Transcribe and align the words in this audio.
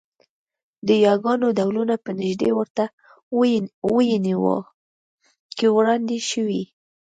د 0.87 0.89
یاګانو 1.05 1.47
ډولونه 1.57 1.95
په 2.03 2.11
نږدې 2.21 2.49
ورته 2.57 2.83
وییونو 3.91 4.55
کې 5.57 5.67
وړاندې 5.75 6.17
شوي 6.29 6.63